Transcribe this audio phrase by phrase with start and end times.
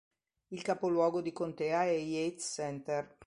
[0.47, 3.15] Il capoluogo di contea è Yates Center.